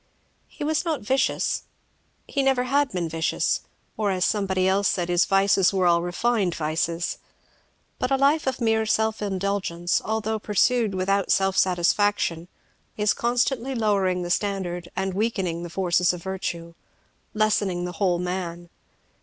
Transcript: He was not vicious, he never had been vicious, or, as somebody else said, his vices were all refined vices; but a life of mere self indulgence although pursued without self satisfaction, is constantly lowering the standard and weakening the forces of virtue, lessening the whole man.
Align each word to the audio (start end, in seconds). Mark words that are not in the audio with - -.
He 0.47 0.63
was 0.63 0.83
not 0.83 1.01
vicious, 1.01 1.61
he 2.25 2.41
never 2.41 2.63
had 2.63 2.89
been 2.89 3.07
vicious, 3.07 3.59
or, 3.97 4.09
as 4.09 4.25
somebody 4.25 4.67
else 4.67 4.87
said, 4.87 5.09
his 5.09 5.25
vices 5.25 5.71
were 5.71 5.85
all 5.85 6.01
refined 6.01 6.55
vices; 6.55 7.19
but 7.99 8.09
a 8.09 8.15
life 8.17 8.47
of 8.47 8.59
mere 8.59 8.87
self 8.87 9.21
indulgence 9.21 10.01
although 10.03 10.39
pursued 10.39 10.95
without 10.95 11.29
self 11.31 11.55
satisfaction, 11.55 12.47
is 12.97 13.13
constantly 13.13 13.75
lowering 13.75 14.23
the 14.23 14.31
standard 14.31 14.89
and 14.95 15.13
weakening 15.13 15.61
the 15.61 15.69
forces 15.69 16.13
of 16.13 16.23
virtue, 16.23 16.73
lessening 17.35 17.85
the 17.85 17.91
whole 18.01 18.17
man. 18.17 18.69